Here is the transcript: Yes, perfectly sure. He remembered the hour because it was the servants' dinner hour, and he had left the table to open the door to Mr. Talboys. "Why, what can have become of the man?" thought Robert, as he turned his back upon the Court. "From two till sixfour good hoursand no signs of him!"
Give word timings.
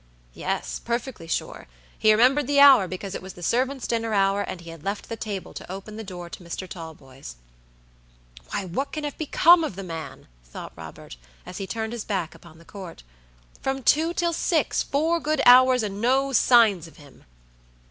Yes, 0.33 0.79
perfectly 0.83 1.27
sure. 1.27 1.67
He 1.95 2.11
remembered 2.11 2.47
the 2.47 2.59
hour 2.59 2.87
because 2.87 3.13
it 3.13 3.21
was 3.21 3.33
the 3.33 3.43
servants' 3.43 3.85
dinner 3.85 4.15
hour, 4.15 4.41
and 4.41 4.59
he 4.59 4.71
had 4.71 4.83
left 4.83 5.09
the 5.09 5.15
table 5.15 5.53
to 5.53 5.71
open 5.71 5.95
the 5.95 6.03
door 6.03 6.27
to 6.27 6.43
Mr. 6.43 6.67
Talboys. 6.67 7.35
"Why, 8.49 8.65
what 8.65 8.91
can 8.91 9.03
have 9.03 9.19
become 9.19 9.63
of 9.63 9.75
the 9.75 9.83
man?" 9.83 10.25
thought 10.43 10.73
Robert, 10.75 11.17
as 11.45 11.59
he 11.59 11.67
turned 11.67 11.93
his 11.93 12.03
back 12.03 12.33
upon 12.33 12.57
the 12.57 12.65
Court. 12.65 13.03
"From 13.61 13.83
two 13.83 14.11
till 14.15 14.33
sixfour 14.33 15.19
good 15.21 15.41
hoursand 15.45 16.01
no 16.01 16.33
signs 16.33 16.87
of 16.87 16.97
him!" 16.97 17.25